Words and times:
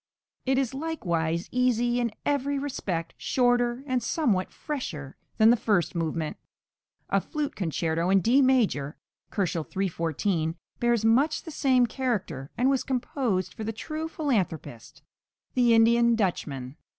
It 0.47 0.57
is 0.57 0.73
likewise 0.73 1.47
easy 1.51 1.99
in 1.99 2.11
every 2.25 2.57
respect, 2.57 3.13
shorter, 3.17 3.83
and 3.85 4.01
somewhat 4.01 4.51
fresher 4.51 5.15
than 5.37 5.51
the 5.51 5.55
first 5.55 5.93
movement. 5.93 6.37
A 7.11 7.21
flute 7.21 7.55
concerto 7.55 8.09
in 8.09 8.19
D 8.19 8.41
major 8.41 8.97
(314 9.31 10.13
K.) 10.53 10.57
bears 10.79 11.05
much 11.05 11.43
the 11.43 11.51
same 11.51 11.85
character, 11.85 12.49
and 12.57 12.67
was 12.67 12.83
composed 12.83 13.53
for 13.53 13.63
the 13.63 13.71
"true 13.71 14.07
philanthropist, 14.07 15.03
the 15.53 15.75
Indian 15.75 16.15
Dutchman." 16.15 16.77